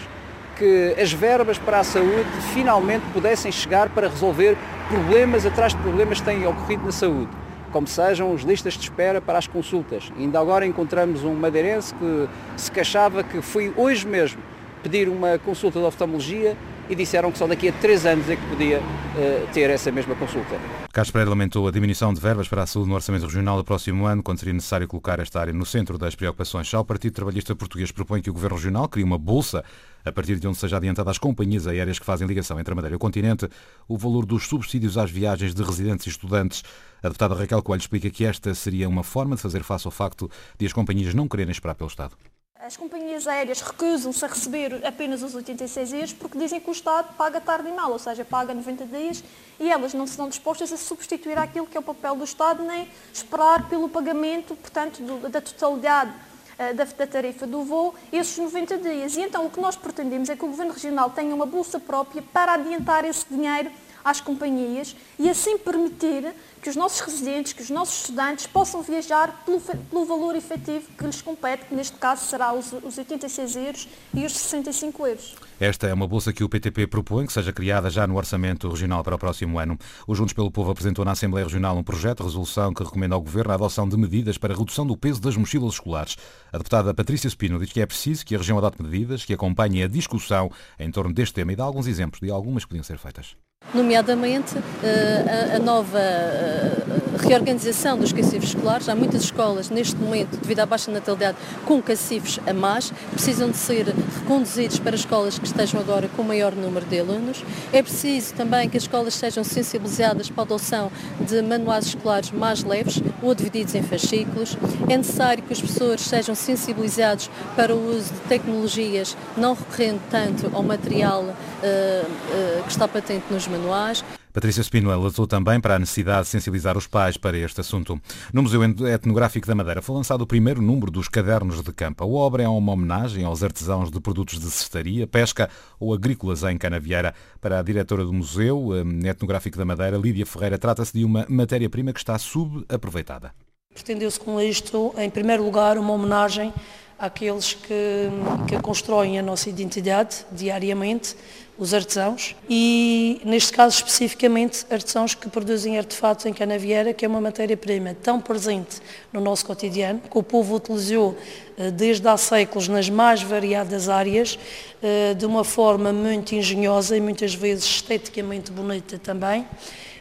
que 0.61 0.95
as 1.01 1.11
verbas 1.11 1.59
para 1.59 1.81
a 1.81 1.85
saúde 1.85 2.29
finalmente 2.53 3.03
pudessem 3.15 3.51
chegar 3.51 3.89
para 3.89 4.09
resolver 4.09 4.59
problemas 4.91 5.47
atrás 5.47 5.75
de 5.75 5.81
problemas 5.81 6.21
que 6.21 6.27
têm 6.27 6.47
ocorrido 6.47 6.85
na 6.85 6.93
saúde, 6.93 7.31
como 7.73 7.87
sejam 7.87 8.35
as 8.35 8.43
listas 8.43 8.75
de 8.75 8.81
espera 8.81 9.23
para 9.23 9.39
as 9.39 9.47
consultas. 9.47 10.13
Ainda 10.19 10.39
agora 10.39 10.67
encontramos 10.67 11.25
um 11.25 11.35
madeirense 11.35 11.95
que 11.95 12.29
se 12.59 12.71
queixava 12.71 13.23
que 13.23 13.41
foi 13.41 13.73
hoje 13.75 14.07
mesmo 14.07 14.43
pedir 14.83 15.09
uma 15.09 15.39
consulta 15.39 15.79
de 15.79 15.87
oftalmologia 15.87 16.55
e 16.91 16.95
disseram 16.95 17.33
que 17.33 17.39
só 17.39 17.47
daqui 17.47 17.69
a 17.71 17.73
três 17.73 18.05
anos 18.05 18.29
é 18.29 18.37
que 18.37 18.47
podia 18.47 18.81
uh, 18.81 19.47
ter 19.55 19.71
essa 19.71 19.91
mesma 19.91 20.15
consulta. 20.15 20.57
Carlos 20.93 21.13
Pereira 21.13 21.31
lamentou 21.31 21.69
a 21.69 21.71
diminuição 21.71 22.13
de 22.13 22.21
verbas 22.21 22.49
para 22.49 22.65
a 22.65 22.67
saúde 22.67 22.89
no 22.89 22.97
Orçamento 22.97 23.25
Regional 23.25 23.57
do 23.57 23.63
próximo 23.63 24.07
ano, 24.07 24.25
quando 24.25 24.41
seria 24.41 24.53
necessário 24.53 24.89
colocar 24.89 25.21
esta 25.21 25.41
área 25.41 25.53
no 25.53 25.65
centro 25.65 25.97
das 25.97 26.17
preocupações. 26.17 26.67
Já 26.67 26.81
o 26.81 26.85
Partido 26.85 27.13
Trabalhista 27.13 27.55
Português 27.55 27.93
propõe 27.93 28.21
que 28.21 28.29
o 28.29 28.33
Governo 28.33 28.57
Regional 28.57 28.89
crie 28.89 29.05
uma 29.05 29.17
bolsa 29.17 29.65
a 30.05 30.11
partir 30.11 30.41
de 30.41 30.49
onde 30.49 30.59
seja 30.59 30.79
adiantada 30.79 31.09
às 31.09 31.17
companhias 31.17 31.69
aéreas 31.69 32.01
que 32.01 32.05
fazem 32.05 32.27
ligação 32.27 32.59
entre 32.59 32.73
a 32.73 32.75
Madeira 32.75 32.95
e 32.95 32.97
o 32.97 32.99
continente, 32.99 33.49
o 33.87 33.97
valor 33.97 34.27
dos 34.27 34.49
subsídios 34.49 34.99
às 34.99 35.13
viagens 35.13 35.55
de 35.55 35.63
residentes 35.63 36.07
e 36.07 36.09
estudantes. 36.09 36.65
A 37.01 37.07
deputada 37.07 37.37
Raquel 37.37 37.63
Coelho 37.63 37.81
explica 37.81 38.11
que 38.11 38.25
esta 38.25 38.53
seria 38.53 38.89
uma 38.89 39.05
forma 39.05 39.37
de 39.37 39.43
fazer 39.43 39.63
face 39.63 39.87
ao 39.87 39.93
facto 39.93 40.29
de 40.59 40.67
as 40.67 40.73
companhias 40.73 41.15
não 41.15 41.29
quererem 41.29 41.53
esperar 41.53 41.77
pelo 41.77 41.89
Estado. 41.89 42.17
As 42.63 42.77
companhias 42.77 43.27
aéreas 43.27 43.63
recusam-se 43.63 44.23
a 44.23 44.29
receber 44.29 44.87
apenas 44.87 45.23
os 45.23 45.35
86 45.35 45.89
dias 45.89 46.13
porque 46.13 46.37
dizem 46.37 46.61
que 46.61 46.69
o 46.69 46.73
Estado 46.73 47.15
paga 47.17 47.41
tarde 47.41 47.71
e 47.71 47.73
mal, 47.73 47.91
ou 47.91 47.99
seja, 47.99 48.23
paga 48.23 48.53
90 48.53 48.85
dias 48.85 49.25
e 49.59 49.73
elas 49.73 49.95
não 49.95 50.07
serão 50.07 50.29
dispostas 50.29 50.71
a 50.71 50.77
substituir 50.77 51.39
aquilo 51.39 51.67
que 51.67 51.75
é 51.75 51.81
o 51.81 51.83
papel 51.83 52.17
do 52.17 52.25
Estado, 52.25 52.63
nem 52.63 52.87
esperar 53.15 53.67
pelo 53.71 53.89
pagamento, 53.89 54.55
portanto, 54.55 55.01
do, 55.01 55.27
da 55.31 55.41
totalidade 55.41 56.11
uh, 56.11 56.75
da, 56.75 56.85
da, 56.85 57.07
tarifa 57.07 57.47
do 57.47 57.65
voo, 57.65 57.95
esses 58.13 58.37
90 58.37 58.77
dias. 58.77 59.17
E 59.17 59.23
então 59.23 59.47
o 59.47 59.51
que 59.51 59.59
nós 59.59 59.75
pretendemos 59.75 60.29
é 60.29 60.37
que 60.37 60.45
o 60.45 60.49
Governo 60.49 60.75
Regional 60.75 61.09
tenha 61.09 61.35
uma 61.35 61.47
bolsa 61.47 61.81
própria 61.81 62.23
para 62.31 62.53
adiantar 62.53 63.07
esse 63.07 63.25
dinheiro 63.31 63.71
às 64.05 64.21
companhias 64.21 64.97
e 65.19 65.29
assim 65.29 65.59
permitir 65.59 66.35
que 66.63 66.69
os 66.69 66.77
nossos 66.77 67.01
residentes, 67.01 67.53
que 67.53 67.63
os 67.63 67.71
nossos 67.71 68.01
estudantes 68.03 68.47
possam 68.47 68.83
viajar 68.83 69.45
pelo, 69.45 69.61
pelo 69.61 70.05
valor 70.05 70.37
efetivo 70.37 70.87
que 70.97 71.05
lhes 71.05 71.23
compete, 71.23 71.65
que 71.67 71.75
neste 71.75 71.97
caso 71.97 72.27
será 72.27 72.53
os, 72.53 72.73
os 72.73 72.99
86 72.99 73.57
euros 73.57 73.89
e 74.13 74.25
os 74.27 74.33
65 74.33 75.07
euros. 75.07 75.37
Esta 75.59 75.87
é 75.87 75.95
uma 75.95 76.07
bolsa 76.07 76.33
que 76.33 76.45
o 76.45 76.49
PTP 76.49 76.87
propõe 76.87 77.27
que 77.27 77.33
seja 77.33 77.53
criada 77.53 77.91
já 77.91 78.07
no 78.07 78.17
Orçamento 78.17 78.69
Regional 78.69 79.03
para 79.03 79.15
o 79.15 79.19
próximo 79.19 79.59
ano. 79.59 79.79
O 80.07 80.15
Juntos 80.15 80.33
pelo 80.33 80.51
Povo 80.51 80.71
apresentou 80.71 81.05
na 81.05 81.13
Assembleia 81.13 81.47
Regional 81.47 81.77
um 81.77 81.83
projeto 81.83 82.19
de 82.19 82.25
resolução 82.25 82.73
que 82.73 82.83
recomenda 82.83 83.15
ao 83.15 83.21
Governo 83.21 83.53
a 83.53 83.55
adoção 83.55 83.89
de 83.89 83.97
medidas 83.97 84.39
para 84.39 84.55
a 84.55 84.57
redução 84.57 84.87
do 84.87 84.97
peso 84.97 85.21
das 85.21 85.37
mochilas 85.37 85.75
escolares. 85.75 86.17
A 86.53 86.59
deputada 86.59 86.95
Patrícia 86.95 87.29
Spino 87.29 87.59
diz 87.59 87.73
que 87.73 87.81
é 87.81 87.87
preciso 87.87 88.25
que 88.25 88.35
a 88.35 88.39
região 88.39 88.59
adote 88.59 88.83
medidas 88.83 89.25
que 89.25 89.35
acompanhem 89.35 89.83
a 89.83 89.89
discussão 89.89 90.51
em 90.79 90.91
torno 90.91 91.13
deste 91.13 91.35
tema 91.35 91.53
e 91.53 91.57
dá 91.57 91.65
alguns 91.65 91.87
exemplos 91.87 92.21
de 92.21 92.31
algumas 92.31 92.65
que 92.65 92.69
podiam 92.69 92.85
ser 92.85 92.99
feitas 92.99 93.37
nomeadamente 93.73 94.61
eh, 94.83 95.55
a 95.55 95.59
nova 95.59 96.01
eh, 96.01 97.10
reorganização 97.21 97.99
dos 97.99 98.13
cacifes 98.13 98.51
escolares. 98.51 98.89
Há 98.89 98.95
muitas 98.95 99.23
escolas, 99.23 99.71
neste 99.71 99.97
momento, 99.97 100.37
devido 100.39 100.61
à 100.61 100.67
baixa 100.67 100.91
natalidade, 100.91 101.37
com 101.65 101.81
cacifes 101.83 102.39
a 102.47 102.53
mais, 102.53 102.93
precisam 103.13 103.51
de 103.51 103.57
ser 103.57 103.87
reconduzidos 104.21 104.79
para 104.79 104.97
escolas 104.97 105.39
que 105.39 105.47
estejam 105.47 105.81
agora 105.81 106.09
com 106.17 106.23
maior 106.23 106.55
número 106.55 106.87
de 106.87 107.01
alunos. 107.01 107.45
É 107.73 107.83
preciso 107.83 108.35
também 108.35 108.69
que 108.69 108.77
as 108.77 108.85
escolas 108.85 109.15
sejam 109.15 109.45
sensibilizadas 109.45 110.31
para 110.31 110.43
a 110.43 110.47
adoção 110.47 110.91
de 111.21 111.43
manuais 111.43 111.87
escolares 111.87 112.31
mais 112.31 112.65
leves 112.65 113.01
ou 113.23 113.35
divididos 113.35 113.75
em 113.75 113.83
fascículos. 113.83 114.57
É 114.89 114.97
necessário 114.97 115.43
que 115.43 115.53
os 115.53 115.61
professores 115.61 116.03
sejam 116.03 116.35
sensibilizados 116.35 117.31
para 117.55 117.75
o 117.75 117.97
uso 117.97 118.13
de 118.13 118.21
tecnologias, 118.29 119.17
não 119.37 119.55
recorrendo 119.55 120.01
tanto 120.11 120.51
ao 120.55 120.63
material 120.63 121.23
uh, 121.23 121.31
uh, 121.31 122.63
que 122.65 122.71
está 122.71 122.89
patente 122.89 123.25
nos 123.31 123.47
manuais. 123.47 124.05
Patrícia 124.33 124.63
Spino 124.63 124.91
alertou 124.91 125.27
também 125.27 125.61
para 125.61 125.77
a 125.77 125.79
necessidade 125.79 126.23
de 126.23 126.29
sensibilizar 126.29 126.77
os 126.79 126.87
pais 126.87 127.17
para 127.17 127.37
este 127.37 127.61
assunto. 127.61 128.01
No 128.33 128.43
Museu 128.43 128.63
Etnográfico 128.63 129.47
da 129.47 129.55
Madeira 129.55 129.83
foi 129.83 129.97
lançado 129.97 130.23
o 130.23 130.27
primeiro 130.27 130.63
número 130.63 130.91
dos 130.91 131.09
Cadernos 131.09 131.63
de 131.63 131.73
Campo. 131.73 132.05
A 132.05 132.07
obra 132.07 132.43
é 132.43 132.49
uma 132.49 132.73
homenagem 132.73 133.25
aos 133.25 133.43
artesãos 133.43 133.91
de 133.91 134.01
produtos 134.01 134.39
de 134.39 134.51
cestaria, 134.51 135.07
pesca 135.07 135.51
ou 135.79 135.93
agrícolas 135.93 136.43
em 136.45 136.57
Canavieira. 136.57 137.15
Para 137.41 137.59
a 137.59 137.63
diretora 137.63 138.05
do 138.05 138.13
Museu 138.13 138.71
eh, 138.75 139.09
Etnográfico 139.09 139.59
da 139.59 139.65
Madeira, 139.65 139.97
Lídia 139.97 140.27
Ferreira, 140.27 140.59
trata-se 140.59 140.93
de 140.93 141.05
uma 141.05 141.27
matéria-prima 141.29 141.93
que 141.93 141.99
está 141.99 142.19
subaproveitada. 142.19 143.33
Pretendeu-se 143.73 144.19
com 144.19 144.41
isto, 144.41 144.93
em 144.99 145.09
primeiro 145.09 145.45
lugar, 145.45 145.79
uma 145.79 145.93
homenagem 145.93 146.53
àqueles 147.01 147.55
que, 147.55 148.11
que 148.47 148.61
constroem 148.61 149.19
a 149.19 149.23
nossa 149.23 149.49
identidade 149.49 150.19
diariamente, 150.31 151.17
os 151.59 151.75
artesãos, 151.75 152.35
e 152.49 153.21
neste 153.23 153.53
caso 153.53 153.77
especificamente 153.77 154.65
artesãos 154.71 155.15
que 155.15 155.29
produzem 155.29 155.77
artefatos 155.77 156.25
em 156.25 156.33
canavieira, 156.33 156.95
que 156.95 157.05
é 157.05 157.09
uma 157.09 157.21
matéria-prima 157.21 157.95
tão 158.03 158.19
presente 158.19 158.81
no 159.13 159.21
nosso 159.21 159.45
cotidiano, 159.45 160.01
que 160.01 160.17
o 160.17 160.23
povo 160.23 160.57
utilizou 160.57 161.15
eh, 161.59 161.71
desde 161.71 162.09
há 162.09 162.17
séculos 162.17 162.67
nas 162.67 162.89
mais 162.89 163.23
variadas 163.23 163.91
áreas, 163.91 164.39
eh, 164.83 165.13
de 165.13 165.27
uma 165.27 165.45
forma 165.45 165.93
muito 165.93 166.35
engenhosa 166.35 166.97
e 166.97 167.01
muitas 167.01 167.35
vezes 167.35 167.67
esteticamente 167.67 168.51
bonita 168.51 168.99
também, 168.99 169.47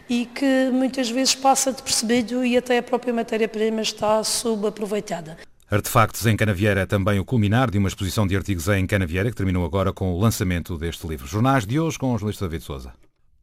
e 0.09 0.25
que 0.25 0.69
muitas 0.71 1.09
vezes 1.09 1.35
passa 1.35 1.73
de 1.73 1.83
percebido 1.83 2.45
e 2.45 2.55
até 2.55 2.77
a 2.77 2.83
própria 2.83 3.13
matéria-prima 3.13 3.81
está 3.81 4.23
subaproveitada. 4.23 5.48
Artefactos 5.71 6.25
em 6.25 6.35
Canavieira 6.35 6.81
é 6.81 6.85
também 6.87 7.19
o 7.19 7.25
culminar 7.25 7.69
de 7.69 7.77
uma 7.77 7.87
exposição 7.87 8.25
de 8.25 8.35
artigos 8.35 8.67
em 8.69 8.87
Canavieira 8.87 9.29
que 9.29 9.35
terminou 9.35 9.63
agora 9.63 9.93
com 9.93 10.11
o 10.11 10.19
lançamento 10.19 10.75
deste 10.79 11.05
livro. 11.07 11.27
Jornais 11.27 11.63
de 11.63 11.79
hoje 11.79 11.95
com 11.99 12.07
o 12.07 12.17
jornalista 12.17 12.45
David 12.45 12.63
Souza. 12.63 12.91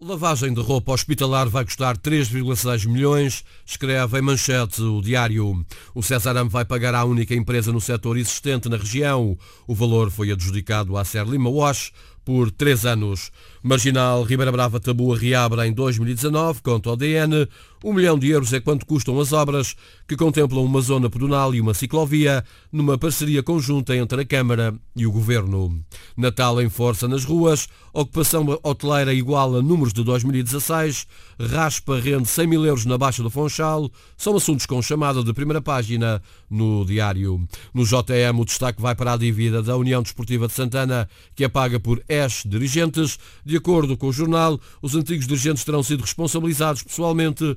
Lavagem 0.00 0.52
de 0.52 0.60
roupa 0.60 0.92
hospitalar 0.92 1.48
vai 1.48 1.64
custar 1.64 1.96
3,6 1.96 2.86
milhões, 2.88 3.44
escreve 3.64 4.18
em 4.18 4.22
manchete 4.22 4.82
o 4.82 5.00
diário. 5.00 5.64
O 5.94 6.02
Cesarame 6.02 6.50
vai 6.50 6.64
pagar 6.64 6.96
à 6.96 7.04
única 7.04 7.32
empresa 7.32 7.72
no 7.72 7.80
setor 7.80 8.18
existente 8.18 8.68
na 8.68 8.76
região. 8.76 9.38
O 9.64 9.74
valor 9.74 10.10
foi 10.10 10.32
adjudicado 10.32 10.96
à 10.96 11.04
Ser 11.04 11.24
Lima 11.24 11.48
Wash 11.48 11.92
por 12.26 12.50
três 12.50 12.84
anos. 12.84 13.30
Marginal 13.62 14.24
Ribeira 14.24 14.50
Brava 14.50 14.80
Tabua 14.80 15.16
reabre 15.16 15.64
em 15.64 15.72
2019, 15.72 16.60
conta 16.60 16.90
o 16.90 16.96
DN. 16.96 17.48
Um 17.84 17.92
milhão 17.92 18.18
de 18.18 18.28
euros 18.28 18.52
é 18.52 18.60
quanto 18.60 18.86
custam 18.86 19.20
as 19.20 19.32
obras, 19.32 19.76
que 20.08 20.16
contemplam 20.16 20.64
uma 20.64 20.80
zona 20.80 21.10
pedonal 21.10 21.54
e 21.54 21.60
uma 21.60 21.74
ciclovia, 21.74 22.44
numa 22.72 22.96
parceria 22.96 23.42
conjunta 23.42 23.94
entre 23.94 24.22
a 24.22 24.24
Câmara 24.24 24.74
e 24.94 25.06
o 25.06 25.12
Governo. 25.12 25.84
Natal 26.16 26.60
em 26.60 26.68
força 26.68 27.06
nas 27.06 27.24
ruas, 27.24 27.68
ocupação 27.92 28.58
hoteleira 28.62 29.12
igual 29.12 29.56
a 29.56 29.62
números 29.62 29.92
de 29.92 30.02
2016, 30.02 31.06
raspa 31.38 31.98
rende 31.98 32.28
100 32.28 32.46
mil 32.46 32.64
euros 32.64 32.86
na 32.86 32.96
Baixa 32.96 33.22
do 33.22 33.30
Fonchal, 33.30 33.90
são 34.16 34.36
assuntos 34.36 34.66
com 34.66 34.80
chamada 34.80 35.22
de 35.22 35.32
primeira 35.32 35.60
página 35.60 36.22
no 36.50 36.84
diário. 36.84 37.46
No 37.74 37.84
JM, 37.84 38.38
o 38.40 38.44
destaque 38.44 38.80
vai 38.80 38.94
para 38.94 39.12
a 39.12 39.16
dívida 39.16 39.62
da 39.62 39.76
União 39.76 40.02
Desportiva 40.02 40.46
de 40.46 40.54
Santana, 40.54 41.08
que 41.34 41.44
é 41.44 41.48
paga 41.48 41.78
por 41.78 42.02
ES 42.08 42.42
dirigentes. 42.46 43.18
De 43.44 43.56
acordo 43.56 43.96
com 43.96 44.08
o 44.08 44.12
jornal, 44.12 44.58
os 44.80 44.94
antigos 44.94 45.26
dirigentes 45.26 45.64
terão 45.64 45.82
sido 45.82 46.02
responsabilizados 46.02 46.82
pessoalmente 46.82 47.56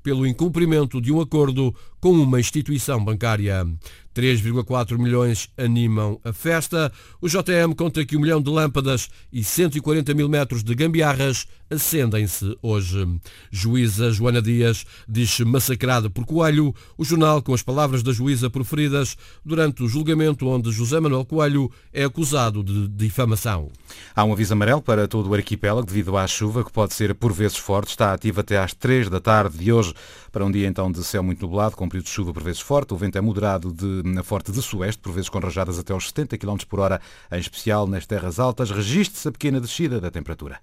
pelo 0.03 0.25
incumprimento 0.25 1.01
de 1.01 1.11
um 1.11 1.21
acordo 1.21 1.73
com 1.99 2.11
uma 2.11 2.39
instituição 2.39 3.03
bancária. 3.03 3.65
3,4 4.13 4.97
milhões 4.97 5.49
animam 5.57 6.19
a 6.23 6.33
festa. 6.33 6.91
O 7.21 7.27
JM 7.29 7.73
conta 7.77 8.03
que 8.05 8.17
um 8.17 8.19
milhão 8.19 8.41
de 8.41 8.49
lâmpadas 8.49 9.09
e 9.31 9.43
140 9.43 10.13
mil 10.13 10.27
metros 10.27 10.63
de 10.63 10.75
gambiarras 10.75 11.47
acendem-se 11.69 12.57
hoje. 12.61 13.07
Juíza 13.49 14.11
Joana 14.11 14.41
Dias 14.41 14.85
diz-se 15.07 15.45
massacrada 15.45 16.09
por 16.09 16.25
Coelho. 16.25 16.75
O 16.97 17.05
jornal 17.05 17.41
com 17.41 17.53
as 17.53 17.61
palavras 17.61 18.03
da 18.03 18.11
juíza 18.11 18.49
proferidas 18.49 19.15
durante 19.45 19.81
o 19.81 19.87
julgamento 19.87 20.47
onde 20.47 20.71
José 20.71 20.99
Manuel 20.99 21.23
Coelho 21.23 21.71
é 21.93 22.03
acusado 22.03 22.63
de 22.63 22.89
difamação. 22.89 23.69
Há 24.13 24.25
um 24.25 24.33
aviso 24.33 24.53
amarelo 24.53 24.81
para 24.81 25.07
todo 25.07 25.29
o 25.29 25.33
arquipélago 25.33 25.87
devido 25.87 26.17
à 26.17 26.27
chuva 26.27 26.65
que 26.65 26.71
pode 26.71 26.93
ser 26.93 27.15
por 27.15 27.31
vezes 27.31 27.57
forte. 27.57 27.91
Está 27.91 28.11
ativo 28.11 28.41
até 28.41 28.57
às 28.57 28.73
3 28.73 29.09
da 29.09 29.21
tarde 29.21 29.57
de 29.57 29.71
hoje 29.71 29.90
para 30.31 30.45
um 30.45 30.51
dia 30.51 30.67
então 30.67 30.91
de 30.91 31.03
céu 31.03 31.23
muito 31.23 31.41
nublado, 31.41 31.75
com 31.75 31.87
período 31.87 32.05
de 32.05 32.11
chuva 32.11 32.33
por 32.33 32.43
vezes 32.43 32.61
forte. 32.61 32.93
O 32.93 32.97
vento 32.97 33.17
é 33.17 33.21
moderado 33.21 33.71
de 33.71 34.23
forte 34.23 34.51
de 34.51 34.61
sueste, 34.61 35.01
por 35.01 35.11
vezes 35.11 35.29
com 35.29 35.39
rajadas 35.39 35.79
até 35.79 35.93
aos 35.93 36.07
70 36.07 36.37
km 36.37 36.57
por 36.67 36.79
hora, 36.79 37.01
em 37.31 37.39
especial 37.39 37.87
nas 37.87 38.05
terras 38.05 38.39
altas. 38.39 38.71
Registre-se 38.71 39.27
a 39.27 39.31
pequena 39.31 39.59
descida 39.59 39.99
da 39.99 40.11
temperatura. 40.11 40.59